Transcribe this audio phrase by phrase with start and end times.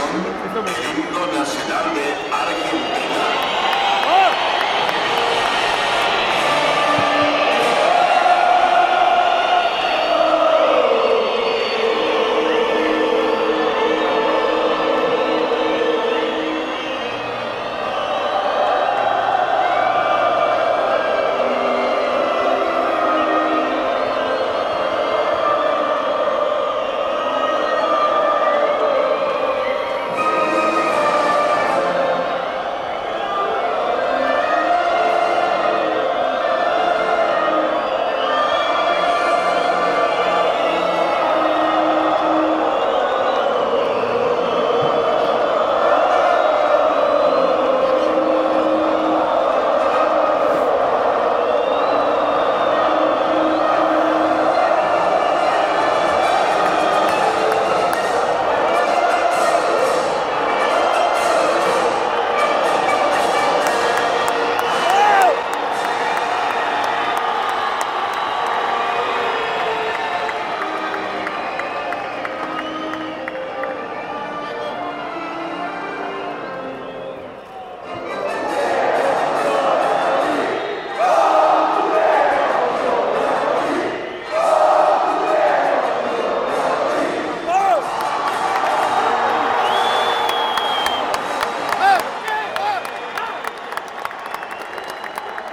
[0.00, 1.89] transmisión nacional.